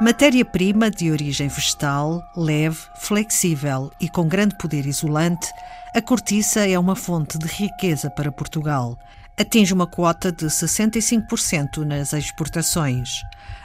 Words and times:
Matéria-prima 0.00 0.90
de 0.90 1.10
origem 1.10 1.46
vegetal, 1.48 2.22
leve, 2.34 2.78
flexível 3.00 3.90
e 4.00 4.08
com 4.08 4.26
grande 4.26 4.56
poder 4.56 4.86
isolante, 4.86 5.46
a 5.94 6.00
cortiça 6.00 6.66
é 6.66 6.78
uma 6.78 6.96
fonte 6.96 7.36
de 7.36 7.46
riqueza 7.46 8.08
para 8.08 8.32
Portugal. 8.32 8.98
Atinge 9.38 9.74
uma 9.74 9.86
quota 9.86 10.32
de 10.32 10.46
65% 10.46 11.84
nas 11.84 12.14
exportações. 12.14 13.10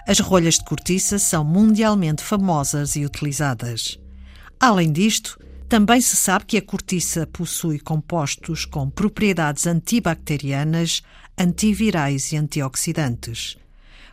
As 0.05 0.19
rolhas 0.19 0.55
de 0.55 0.65
cortiça 0.65 1.17
são 1.17 1.45
mundialmente 1.45 2.21
famosas 2.21 2.97
e 2.97 3.05
utilizadas. 3.05 3.97
Além 4.59 4.91
disto, 4.91 5.39
também 5.69 6.01
se 6.01 6.17
sabe 6.17 6.43
que 6.43 6.57
a 6.57 6.61
cortiça 6.61 7.25
possui 7.25 7.79
compostos 7.79 8.65
com 8.65 8.89
propriedades 8.89 9.65
antibacterianas, 9.65 11.01
antivirais 11.37 12.33
e 12.33 12.35
antioxidantes. 12.35 13.57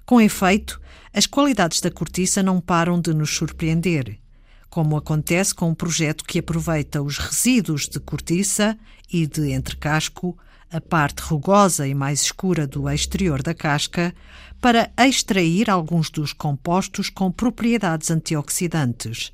Com 0.05 0.21
efeito, 0.21 0.81
as 1.13 1.27
qualidades 1.27 1.81
da 1.81 1.91
cortiça 1.91 2.43
não 2.43 2.61
param 2.61 3.01
de 3.01 3.15
nos 3.15 3.31
surpreender, 3.31 4.19
como 4.69 4.97
acontece 4.97 5.55
com 5.55 5.71
um 5.71 5.75
projeto 5.75 6.25
que 6.25 6.39
aproveita 6.39 7.03
os 7.03 7.19
resíduos 7.19 7.89
de 7.89 8.01
cortiça 8.01 8.79
e 9.13 9.27
de 9.27 9.53
entrecasco, 9.53 10.37
a 10.71 10.81
parte 10.81 11.21
rugosa 11.21 11.87
e 11.87 11.95
mais 11.95 12.23
escura 12.23 12.67
do 12.67 12.89
exterior 12.89 13.43
da 13.43 13.53
casca, 13.53 14.15
para 14.61 14.91
extrair 14.97 15.69
alguns 15.69 16.09
dos 16.09 16.33
compostos 16.33 17.11
com 17.11 17.31
propriedades 17.31 18.11
antioxidantes 18.11 19.33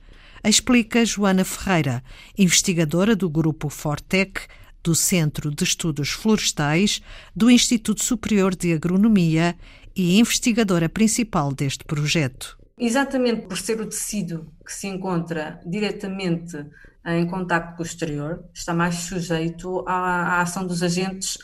explica 0.49 1.05
Joana 1.05 1.45
Ferreira, 1.45 2.03
investigadora 2.37 3.17
do 3.17 3.29
grupo 3.29 3.69
Fortec, 3.69 4.43
do 4.89 4.95
Centro 4.95 5.51
de 5.51 5.65
Estudos 5.65 6.09
Florestais 6.09 7.03
do 7.37 7.51
Instituto 7.51 8.03
Superior 8.03 8.57
de 8.57 8.73
Agronomia 8.73 9.55
e 9.95 10.19
investigadora 10.19 10.89
principal 10.89 11.53
deste 11.53 11.85
projeto. 11.85 12.59
Exatamente 12.79 13.43
por 13.43 13.59
ser 13.59 13.83
o 13.83 13.87
tecido 13.87 14.51
que 14.65 14.73
se 14.73 14.87
encontra 14.87 15.61
diretamente 15.67 16.57
em 17.05 17.27
contacto 17.27 17.77
com 17.77 17.83
o 17.83 17.87
exterior, 17.87 18.43
está 18.55 18.73
mais 18.73 18.95
sujeito 18.95 19.85
à, 19.87 20.37
à 20.37 20.41
ação 20.41 20.67
dos 20.67 20.83
agentes 20.83 21.37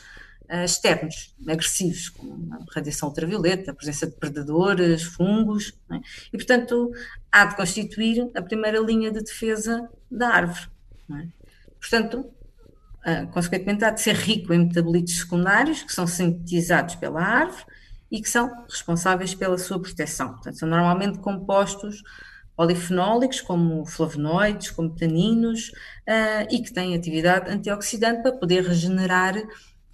uh, 0.49 0.65
externos, 0.65 1.35
agressivos, 1.47 2.09
como 2.09 2.51
a 2.51 2.73
radiação 2.73 3.09
ultravioleta, 3.09 3.69
a 3.69 3.75
presença 3.75 4.07
de 4.07 4.13
predadores, 4.13 5.03
fungos, 5.03 5.71
é? 5.91 5.97
e 6.33 6.37
portanto 6.37 6.91
há 7.31 7.45
de 7.45 7.55
constituir 7.55 8.27
a 8.33 8.41
primeira 8.41 8.79
linha 8.79 9.11
de 9.11 9.21
defesa 9.21 9.87
da 10.09 10.29
árvore. 10.29 10.67
É? 11.11 11.27
Portanto, 11.79 12.34
consequentemente, 13.31 13.83
há 13.83 13.91
de 13.91 14.01
ser 14.01 14.15
rico 14.15 14.53
em 14.53 14.65
metabolitos 14.65 15.19
secundários 15.19 15.83
que 15.83 15.93
são 15.93 16.07
sintetizados 16.07 16.95
pela 16.95 17.21
árvore 17.21 17.63
e 18.11 18.21
que 18.21 18.29
são 18.29 18.65
responsáveis 18.67 19.35
pela 19.35 19.57
sua 19.57 19.79
proteção. 19.79 20.29
Portanto, 20.33 20.57
são 20.57 20.69
normalmente 20.69 21.19
compostos 21.19 22.01
polifenólicos, 22.55 23.41
como 23.41 23.85
flavonoides, 23.85 24.71
como 24.71 24.95
taninos, 24.95 25.69
uh, 26.07 26.47
e 26.49 26.61
que 26.61 26.73
têm 26.73 26.95
atividade 26.95 27.51
antioxidante 27.51 28.21
para 28.21 28.31
poder 28.31 28.63
regenerar 28.63 29.35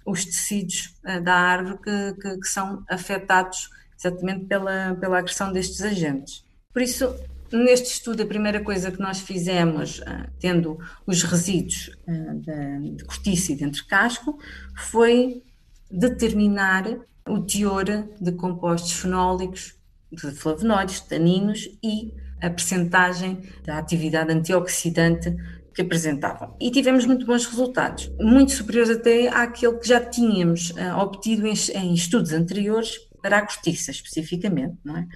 os 0.06 0.24
tecidos 0.24 0.94
uh, 1.04 1.20
da 1.20 1.34
árvore 1.34 1.78
que, 1.82 2.14
que, 2.20 2.38
que, 2.38 2.48
são 2.48 2.84
afetados 2.88 3.68
exatamente 3.98 4.46
pela, 4.46 4.96
pela 5.00 5.18
agressão 5.18 5.52
destes 5.52 5.82
agentes. 5.82 6.44
Por 6.72 6.82
isso, 6.82 7.14
neste 7.52 7.88
estudo, 7.88 8.22
a 8.22 8.26
primeira 8.26 8.62
coisa 8.62 8.90
que 8.90 9.00
nós 9.00 9.20
fizemos, 9.20 9.98
uh, 10.00 10.30
tendo 10.40 10.78
os 11.06 11.22
resíduos 11.22 11.90
uh, 12.06 12.34
de, 12.40 12.96
de 12.96 13.04
cortiça 13.04 13.52
e 13.52 13.56
de 13.56 13.64
entrecasco, 13.64 14.38
foi 14.76 15.42
determinar 15.90 16.84
o 17.28 17.40
teor 17.40 17.84
de 18.20 18.32
compostos 18.32 18.92
fenólicos, 18.92 19.74
de 20.10 20.30
flavonoides, 20.32 21.00
taninos 21.00 21.68
e 21.82 22.12
a 22.40 22.50
percentagem 22.50 23.40
da 23.64 23.78
atividade 23.78 24.32
antioxidante 24.32 25.34
que 25.74 25.82
apresentavam. 25.82 26.54
E 26.60 26.70
tivemos 26.70 27.06
muito 27.06 27.24
bons 27.24 27.46
resultados, 27.46 28.10
muito 28.20 28.52
superiores 28.52 28.90
até 28.90 29.28
àquele 29.28 29.78
que 29.78 29.88
já 29.88 30.00
tínhamos 30.00 30.70
uh, 30.70 30.98
obtido 30.98 31.46
em, 31.46 31.54
em, 31.74 31.94
estudos 31.94 32.32
anteriores 32.32 32.98
para 33.22 33.38
a 33.38 33.42
cortiça, 33.42 33.90
especificamente, 33.90 34.76
não 34.84 34.96
é? 34.96 35.06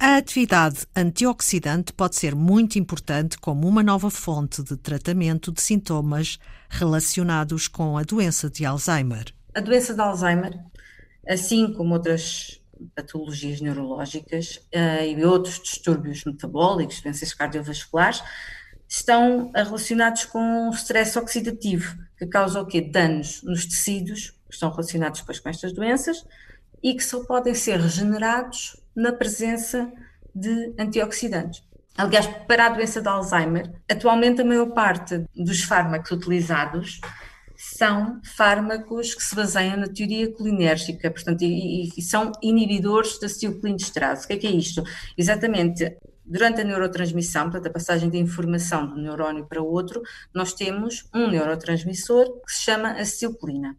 A 0.00 0.16
atividade 0.16 0.86
antioxidante 0.94 1.92
pode 1.92 2.14
ser 2.14 2.32
muito 2.32 2.78
importante 2.78 3.36
como 3.36 3.66
uma 3.66 3.82
nova 3.82 4.08
fonte 4.10 4.62
de 4.62 4.76
tratamento 4.76 5.50
de 5.50 5.60
sintomas 5.60 6.38
relacionados 6.68 7.66
com 7.66 7.98
a 7.98 8.04
doença 8.04 8.48
de 8.48 8.64
Alzheimer. 8.64 9.34
A 9.52 9.60
doença 9.60 9.94
de 9.94 10.00
Alzheimer, 10.00 10.56
assim 11.28 11.72
como 11.72 11.94
outras 11.94 12.62
patologias 12.94 13.60
neurológicas 13.60 14.60
uh, 14.72 15.02
e 15.04 15.24
outros 15.24 15.58
distúrbios 15.58 16.24
metabólicos, 16.24 17.00
doenças 17.00 17.34
cardiovasculares, 17.34 18.22
estão 18.86 19.50
relacionados 19.52 20.24
com 20.26 20.68
o 20.68 20.70
stress 20.74 21.18
oxidativo, 21.18 21.98
que 22.16 22.26
causa 22.26 22.60
o 22.60 22.66
quê? 22.66 22.80
Danos 22.80 23.42
nos 23.42 23.66
tecidos, 23.66 24.30
que 24.48 24.54
estão 24.54 24.70
relacionados 24.70 25.18
depois 25.18 25.40
com 25.40 25.48
estas 25.48 25.72
doenças, 25.72 26.24
e 26.82 26.94
que 26.94 27.04
só 27.04 27.24
podem 27.24 27.54
ser 27.54 27.80
regenerados 27.80 28.76
na 28.94 29.12
presença 29.12 29.90
de 30.34 30.74
antioxidantes. 30.78 31.62
Aliás, 31.96 32.26
para 32.46 32.66
a 32.66 32.68
doença 32.68 33.02
de 33.02 33.08
Alzheimer, 33.08 33.72
atualmente 33.90 34.40
a 34.40 34.44
maior 34.44 34.66
parte 34.66 35.24
dos 35.34 35.62
fármacos 35.62 36.10
utilizados 36.12 37.00
são 37.56 38.20
fármacos 38.36 39.16
que 39.16 39.22
se 39.22 39.34
baseiam 39.34 39.76
na 39.76 39.88
teoria 39.88 40.32
colinérgica, 40.32 41.10
portanto, 41.10 41.42
e, 41.42 41.88
e 41.96 42.02
são 42.02 42.30
inibidores 42.40 43.18
da 43.18 43.26
acetilcolinesterase. 43.26 44.24
O 44.24 44.28
que 44.28 44.34
é, 44.34 44.36
que 44.36 44.46
é 44.46 44.50
isto? 44.50 44.84
Exatamente, 45.16 45.96
durante 46.24 46.60
a 46.60 46.64
neurotransmissão, 46.64 47.50
portanto, 47.50 47.66
a 47.66 47.72
passagem 47.72 48.08
de 48.08 48.18
informação 48.18 48.86
de 48.86 48.92
um 48.92 49.02
neurónio 49.02 49.46
para 49.46 49.60
outro, 49.60 50.00
nós 50.32 50.52
temos 50.52 51.08
um 51.12 51.28
neurotransmissor 51.28 52.40
que 52.46 52.52
se 52.52 52.62
chama 52.62 52.92
acetilcolina. 52.92 53.76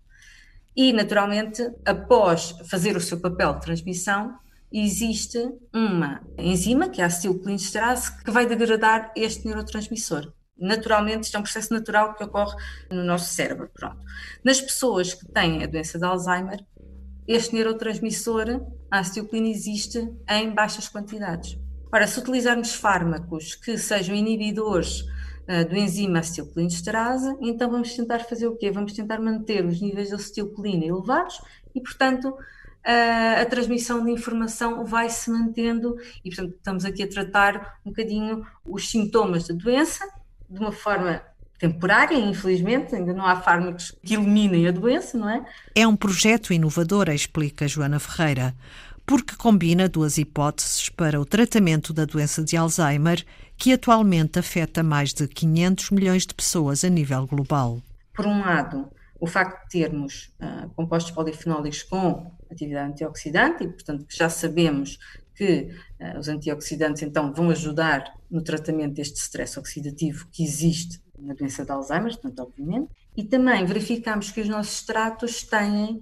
E, 0.81 0.93
naturalmente, 0.93 1.61
após 1.83 2.55
fazer 2.69 2.95
o 2.95 3.01
seu 3.01 3.19
papel 3.19 3.55
de 3.55 3.59
transmissão, 3.63 4.39
existe 4.71 5.37
uma 5.73 6.21
enzima, 6.37 6.87
que 6.87 7.01
é 7.01 7.03
a 7.03 7.07
acetilcolinesterase, 7.07 8.23
que 8.23 8.31
vai 8.31 8.45
degradar 8.45 9.11
este 9.13 9.45
neurotransmissor. 9.45 10.31
Naturalmente, 10.57 11.25
isto 11.25 11.35
é 11.35 11.39
um 11.41 11.43
processo 11.43 11.73
natural 11.73 12.15
que 12.15 12.23
ocorre 12.23 12.55
no 12.89 13.03
nosso 13.03 13.33
cérebro. 13.33 13.69
Pronto. 13.73 13.99
Nas 14.41 14.61
pessoas 14.61 15.13
que 15.13 15.29
têm 15.33 15.61
a 15.65 15.67
doença 15.67 15.99
de 15.99 16.05
Alzheimer, 16.05 16.65
este 17.27 17.55
neurotransmissor, 17.55 18.65
a 18.89 18.99
acetilcolina, 18.99 19.49
existe 19.49 19.99
em 20.29 20.55
baixas 20.55 20.87
quantidades. 20.87 21.59
Ora, 21.93 22.07
se 22.07 22.17
utilizarmos 22.21 22.73
fármacos 22.73 23.53
que 23.53 23.77
sejam 23.77 24.15
inibidores 24.15 25.03
do 25.67 25.75
enzima 25.75 26.19
acetilcolinesterase, 26.19 27.35
então 27.41 27.71
vamos 27.71 27.93
tentar 27.95 28.19
fazer 28.19 28.47
o 28.47 28.55
quê? 28.55 28.69
Vamos 28.71 28.93
tentar 28.93 29.19
manter 29.19 29.65
os 29.65 29.81
níveis 29.81 30.09
de 30.09 30.15
acetilcolina 30.15 30.85
elevados 30.85 31.41
e, 31.73 31.81
portanto, 31.81 32.29
uh, 32.29 33.41
a 33.41 33.45
transmissão 33.45 34.03
de 34.03 34.11
informação 34.11 34.85
vai 34.85 35.09
se 35.09 35.31
mantendo 35.31 35.97
e, 36.23 36.29
portanto, 36.29 36.55
estamos 36.55 36.85
aqui 36.85 37.03
a 37.03 37.07
tratar 37.07 37.79
um 37.85 37.89
bocadinho 37.89 38.45
os 38.65 38.89
sintomas 38.89 39.47
da 39.47 39.55
doença 39.55 40.07
de 40.49 40.59
uma 40.59 40.71
forma 40.71 41.21
temporária, 41.59 42.15
infelizmente, 42.15 42.95
ainda 42.95 43.13
não 43.13 43.25
há 43.25 43.35
fármacos 43.35 43.93
que 44.01 44.13
eliminem 44.13 44.67
a 44.67 44.71
doença, 44.71 45.17
não 45.17 45.29
é? 45.29 45.45
É 45.75 45.85
um 45.85 45.95
projeto 45.95 46.53
inovador, 46.53 47.09
explica 47.09 47.67
Joana 47.67 47.99
Ferreira 47.99 48.55
porque 49.09 49.35
combina 49.35 49.89
duas 49.89 50.19
hipóteses 50.19 50.87
para 50.87 51.19
o 51.19 51.25
tratamento 51.25 51.91
da 51.91 52.05
doença 52.05 52.43
de 52.43 52.55
Alzheimer, 52.55 53.25
que 53.57 53.73
atualmente 53.73 54.37
afeta 54.37 54.83
mais 54.83 55.15
de 55.15 55.27
500 55.27 55.89
milhões 55.89 56.27
de 56.27 56.35
pessoas 56.35 56.83
a 56.83 56.89
nível 56.89 57.25
global. 57.25 57.81
Por 58.13 58.27
um 58.27 58.39
lado, 58.39 58.87
o 59.19 59.25
facto 59.25 59.63
de 59.63 59.79
termos 59.79 60.31
uh, 60.39 60.69
compostos 60.75 61.11
polifenólicos 61.11 61.81
com 61.81 62.31
atividade 62.51 62.91
antioxidante, 62.91 63.63
e 63.63 63.67
portanto 63.69 64.05
já 64.07 64.29
sabemos 64.29 64.99
que 65.33 65.71
uh, 65.99 66.19
os 66.19 66.27
antioxidantes 66.27 67.01
então 67.01 67.33
vão 67.33 67.49
ajudar 67.49 68.13
no 68.29 68.43
tratamento 68.43 68.93
deste 68.93 69.17
stress 69.17 69.57
oxidativo 69.57 70.27
que 70.31 70.43
existe 70.43 71.01
na 71.17 71.33
doença 71.33 71.65
de 71.65 71.71
Alzheimer, 71.71 72.11
portanto, 72.11 72.41
obviamente, 72.41 72.91
e 73.17 73.23
também 73.23 73.65
verificamos 73.65 74.29
que 74.29 74.39
os 74.39 74.47
nossos 74.47 74.81
extratos 74.81 75.41
têm 75.41 75.99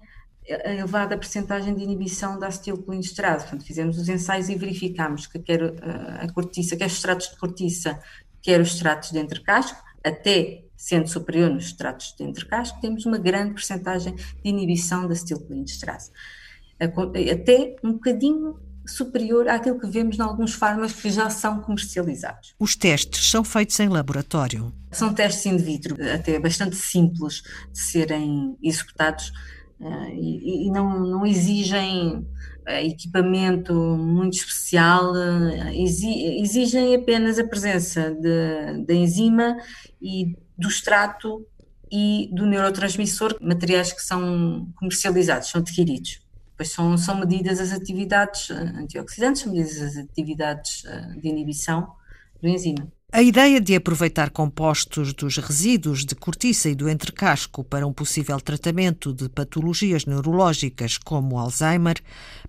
a 0.50 0.74
elevada 0.74 1.18
percentagem 1.18 1.76
de 1.76 1.84
inibição 1.84 2.40
da 2.40 2.48
acetilcolinesterase. 2.48 3.46
Portanto, 3.46 3.66
fizemos 3.66 3.98
os 3.98 4.08
ensaios 4.08 4.50
e 4.50 4.56
verificámos 4.56 5.28
que 5.28 5.40
quer 5.40 5.62
eh, 5.62 5.74
a 6.22 6.32
cortiça, 6.32 6.76
quer 6.76 6.86
os 6.86 6.94
extratos 6.94 7.30
de 7.30 7.38
cortiça, 7.38 8.00
quer 8.42 8.62
os 8.62 8.70
extratos 8.70 9.12
de 9.12 9.20
entrecasco, 9.20 9.78
até 10.04 10.64
sendo 10.78 11.08
superior 11.08 11.50
nos 11.50 11.66
extratos 11.66 12.14
de 12.18 12.24
entrecasco, 12.24 12.80
temos 12.80 13.06
uma 13.06 13.18
grande 13.18 13.56
percentagem 13.56 14.16
de 14.16 14.24
inibição 14.44 15.08
da 15.08 15.14
acetilcolinesterase. 15.14 16.12
Até 16.80 17.76
um 17.84 17.94
bocadinho 17.94 18.60
superior 18.86 19.50
àquilo 19.50 19.80
que 19.80 19.88
vemos 19.88 20.18
em 20.18 20.22
alguns 20.22 20.54
fármacos 20.54 20.94
que 20.94 21.10
já 21.10 21.30
são 21.30 21.60
comercializados. 21.62 22.56
Os 22.58 22.76
testes 22.76 23.30
são 23.30 23.44
feitos 23.44 23.78
em 23.80 23.90
laboratório? 23.90 24.72
São 24.92 25.14
testes 25.14 25.46
in 25.46 25.58
vitro, 25.58 25.98
até 26.14 26.40
bastante 26.40 26.76
simples 26.76 27.44
de 27.74 27.80
serem 27.80 28.58
executados 28.64 29.34
e, 29.80 30.68
e 30.68 30.72
não, 30.72 31.00
não 31.00 31.26
exigem 31.26 32.26
equipamento 32.68 33.74
muito 33.74 34.38
especial, 34.38 35.14
exigem 35.74 36.96
apenas 36.96 37.40
a 37.40 37.48
presença 37.48 38.16
da 38.86 38.94
enzima 38.94 39.58
e 40.02 40.36
do 40.58 40.68
extrato 40.68 41.48
e 41.90 42.30
do 42.34 42.46
neurotransmissor, 42.46 43.38
materiais 43.40 43.94
que 43.94 44.02
são 44.02 44.68
comercializados, 44.76 45.50
são 45.50 45.62
adquiridos. 45.62 46.20
Depois 46.52 46.72
são, 46.72 46.98
são 46.98 47.20
medidas 47.20 47.60
as 47.62 47.72
atividades 47.72 48.50
antioxidantes, 48.52 49.44
são 49.44 49.54
medidas 49.54 49.82
as 49.82 49.98
atividades 49.98 50.84
de 51.22 51.30
inibição 51.30 51.94
do 52.42 52.50
enzima. 52.50 52.92
A 53.10 53.24
ideia 53.24 53.62
de 53.62 53.74
aproveitar 53.74 54.30
compostos 54.32 55.14
dos 55.14 55.38
resíduos 55.38 56.04
de 56.04 56.14
cortiça 56.14 56.68
e 56.68 56.76
do 56.76 56.90
entrecasco 56.90 57.64
para 57.64 57.88
um 57.88 57.94
possível 57.94 58.40
tratamento 58.42 59.14
de 59.14 59.30
patologias 59.30 60.06
neurológicas 60.06 60.98
como 60.98 61.40
Alzheimer 61.40 61.96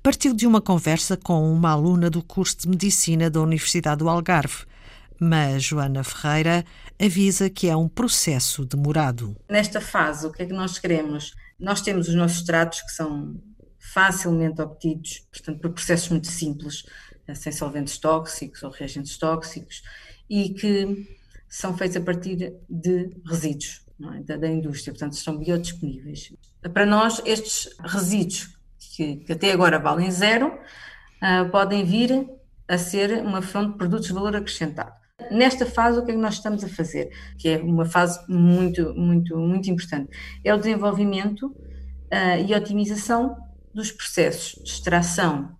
partiu 0.02 0.34
de 0.34 0.48
uma 0.48 0.60
conversa 0.60 1.16
com 1.16 1.48
uma 1.52 1.70
aluna 1.70 2.10
do 2.10 2.24
curso 2.24 2.58
de 2.58 2.68
Medicina 2.68 3.30
da 3.30 3.40
Universidade 3.40 4.00
do 4.00 4.08
Algarve. 4.08 4.64
Mas 5.20 5.62
Joana 5.62 6.02
Ferreira 6.02 6.64
avisa 7.00 7.48
que 7.48 7.68
é 7.68 7.76
um 7.76 7.88
processo 7.88 8.64
demorado. 8.64 9.36
Nesta 9.48 9.80
fase, 9.80 10.26
o 10.26 10.32
que 10.32 10.42
é 10.42 10.46
que 10.46 10.52
nós 10.52 10.76
queremos? 10.76 11.36
Nós 11.58 11.80
temos 11.82 12.08
os 12.08 12.14
nossos 12.16 12.42
tratos 12.42 12.82
que 12.82 12.90
são 12.90 13.40
facilmente 13.78 14.60
obtidos, 14.60 15.24
portanto, 15.30 15.60
por 15.60 15.70
processos 15.70 16.08
muito 16.08 16.26
simples, 16.26 16.84
sem 17.32 17.52
solventes 17.52 17.96
tóxicos 17.98 18.64
ou 18.64 18.70
reagentes 18.70 19.16
tóxicos 19.16 19.82
e 20.28 20.50
que 20.50 21.06
são 21.48 21.76
feitos 21.76 21.96
a 21.96 22.00
partir 22.00 22.54
de 22.68 23.10
resíduos 23.26 23.82
é? 24.14 24.22
da, 24.22 24.36
da, 24.36 24.48
indústria, 24.48 24.92
portanto 24.92 25.14
estão 25.14 25.38
biodisponíveis. 25.38 26.32
Para 26.72 26.84
nós, 26.84 27.22
estes 27.24 27.74
resíduos, 27.80 28.56
que, 28.78 29.16
que 29.16 29.32
até 29.32 29.52
agora 29.52 29.78
valem 29.78 30.10
zero, 30.10 30.48
uh, 30.48 31.50
podem 31.50 31.84
vir 31.84 32.28
a 32.66 32.76
ser 32.76 33.22
uma 33.24 33.40
fonte 33.40 33.72
de 33.72 33.78
produtos 33.78 34.08
de 34.08 34.12
valor 34.12 34.36
acrescentado. 34.36 34.92
Nesta 35.30 35.66
fase, 35.66 35.98
o 35.98 36.04
que 36.04 36.12
é 36.12 36.14
que 36.14 36.20
nós 36.20 36.34
estamos 36.34 36.62
a 36.62 36.68
fazer? 36.68 37.10
Que 37.38 37.48
é 37.48 37.58
uma 37.58 37.84
fase 37.84 38.20
muito, 38.28 38.94
muito, 38.94 39.36
muito 39.36 39.70
importante. 39.70 40.10
É 40.44 40.54
o 40.54 40.58
desenvolvimento 40.58 41.46
uh, 41.46 42.46
e 42.46 42.54
otimização 42.54 43.36
dos 43.74 43.90
processos 43.90 44.62
de 44.62 44.70
extração 44.70 45.57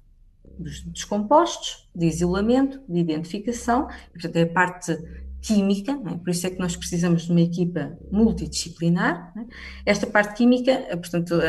dos, 0.58 1.04
compostos, 1.04 1.88
de 1.94 2.06
isolamento, 2.06 2.80
de 2.88 2.98
identificação, 2.98 3.88
e, 4.08 4.12
portanto 4.12 4.36
é 4.36 4.42
a 4.42 4.46
parte 4.46 4.98
química, 5.40 5.92
é? 5.92 6.16
por 6.16 6.30
isso 6.30 6.46
é 6.46 6.50
que 6.50 6.58
nós 6.58 6.76
precisamos 6.76 7.22
de 7.22 7.30
uma 7.30 7.40
equipa 7.40 7.96
multidisciplinar. 8.10 9.32
É? 9.36 9.90
Esta 9.90 10.06
parte 10.06 10.34
química, 10.34 10.72
eh, 10.72 10.96
portanto, 10.96 11.40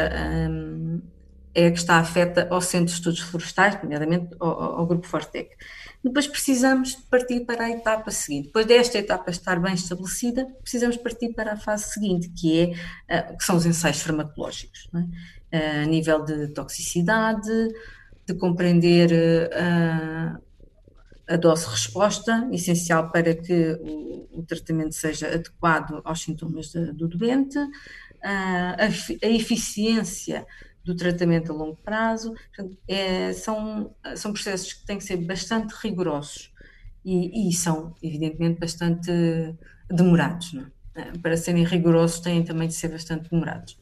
é 1.54 1.68
a 1.68 1.72
que 1.72 1.80
está 1.80 1.98
afeta 1.98 2.48
ao 2.50 2.62
Centro 2.62 2.88
de 2.88 2.92
Estudos 2.94 3.20
Florestais, 3.20 3.82
nomeadamente 3.82 4.36
ao, 4.40 4.80
ao 4.80 4.86
Grupo 4.86 5.08
Fortec. 5.08 5.56
Depois 6.04 6.28
precisamos 6.28 6.96
partir 6.96 7.42
para 7.42 7.66
a 7.66 7.70
etapa 7.70 8.12
seguinte. 8.12 8.48
Depois 8.48 8.66
desta 8.66 8.98
etapa 8.98 9.32
estar 9.32 9.60
bem 9.60 9.74
estabelecida, 9.74 10.46
precisamos 10.62 10.96
partir 10.96 11.34
para 11.34 11.54
a 11.54 11.58
fase 11.58 11.92
seguinte, 11.92 12.30
que, 12.30 12.60
é, 12.60 12.74
eh, 13.08 13.22
que 13.36 13.44
são 13.44 13.58
os 13.58 13.66
ensaios 13.66 14.02
farmacológicos, 14.02 14.88
é? 14.96 15.04
Eh, 15.52 15.82
a 15.82 15.86
nível 15.86 16.24
de 16.24 16.48
toxicidade, 16.50 17.50
de 18.34 18.40
compreender 18.40 19.12
uh, 19.12 20.42
a 21.28 21.36
dose-resposta, 21.36 22.48
essencial 22.52 23.12
para 23.12 23.34
que 23.36 23.72
o, 23.82 24.40
o, 24.40 24.44
tratamento 24.44 24.94
seja 24.94 25.28
adequado 25.28 26.02
aos 26.04 26.22
sintomas 26.22 26.68
de, 26.68 26.92
do 26.94 27.08
doente, 27.08 27.58
uh, 27.58 27.70
a, 28.22 28.86
a, 28.86 29.30
eficiência 29.30 30.46
do 30.84 30.96
tratamento 30.96 31.52
a 31.52 31.56
longo 31.56 31.78
prazo. 31.84 32.34
É, 32.88 33.34
são, 33.34 33.94
são 34.16 34.32
processos 34.32 34.74
que 34.74 34.86
têm 34.86 34.98
que 34.98 35.04
ser 35.04 35.18
bastante 35.18 35.74
rigorosos 35.82 36.52
e, 37.04 37.50
e 37.50 37.54
são, 37.54 37.96
evidentemente, 38.02 38.60
bastante 38.60 39.12
demorados. 39.90 40.56
É? 40.96 41.18
Para 41.18 41.38
serem 41.38 41.64
rigorosos, 41.64 42.20
têm 42.20 42.44
também 42.44 42.68
de 42.68 42.74
ser 42.74 42.90
bastante 42.90 43.30
demorados. 43.30 43.78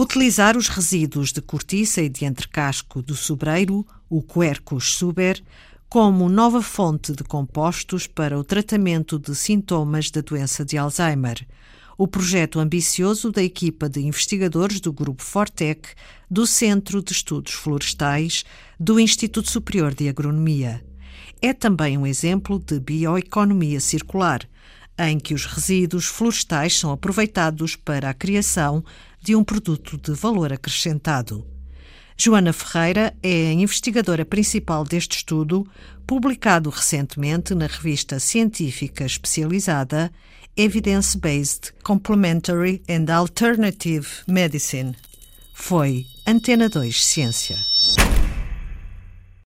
Utilizar 0.00 0.56
os 0.56 0.68
resíduos 0.68 1.32
de 1.32 1.42
cortiça 1.42 2.00
e 2.00 2.08
de 2.08 2.24
entrecasco 2.24 3.02
do 3.02 3.16
sobreiro, 3.16 3.84
o 4.08 4.22
Quercus 4.22 4.92
suber, 4.92 5.42
como 5.88 6.28
nova 6.28 6.62
fonte 6.62 7.12
de 7.12 7.24
compostos 7.24 8.06
para 8.06 8.38
o 8.38 8.44
tratamento 8.44 9.18
de 9.18 9.34
sintomas 9.34 10.08
da 10.08 10.20
doença 10.20 10.64
de 10.64 10.78
Alzheimer. 10.78 11.44
O 11.98 12.06
projeto 12.06 12.60
ambicioso 12.60 13.32
da 13.32 13.42
equipa 13.42 13.88
de 13.88 13.98
investigadores 13.98 14.78
do 14.78 14.92
Grupo 14.92 15.20
Fortec, 15.20 15.88
do 16.30 16.46
Centro 16.46 17.02
de 17.02 17.10
Estudos 17.10 17.54
Florestais, 17.54 18.44
do 18.78 19.00
Instituto 19.00 19.50
Superior 19.50 19.92
de 19.92 20.08
Agronomia. 20.08 20.80
É 21.42 21.52
também 21.52 21.98
um 21.98 22.06
exemplo 22.06 22.60
de 22.60 22.78
bioeconomia 22.78 23.80
circular, 23.80 24.48
em 24.96 25.18
que 25.18 25.34
os 25.34 25.44
resíduos 25.44 26.06
florestais 26.06 26.78
são 26.78 26.92
aproveitados 26.92 27.74
para 27.74 28.10
a 28.10 28.14
criação 28.14 28.84
de 29.20 29.34
um 29.34 29.44
produto 29.44 29.98
de 29.98 30.12
valor 30.12 30.52
acrescentado. 30.52 31.46
Joana 32.16 32.52
Ferreira 32.52 33.14
é 33.22 33.48
a 33.48 33.52
investigadora 33.52 34.24
principal 34.24 34.84
deste 34.84 35.18
estudo, 35.18 35.66
publicado 36.06 36.68
recentemente 36.68 37.54
na 37.54 37.66
revista 37.66 38.18
científica 38.18 39.04
especializada 39.04 40.10
Evidence-Based 40.56 41.74
Complementary 41.84 42.82
and 42.88 43.12
Alternative 43.14 44.08
Medicine. 44.26 44.96
Foi 45.54 46.04
Antena 46.26 46.68
2 46.68 47.04
Ciência. 47.04 47.56